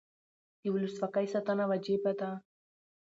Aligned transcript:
د 0.61 0.63
ولسواکۍ 0.73 1.25
ساتنه 1.33 1.63
وجیبه 1.71 2.11
ده 2.19 2.29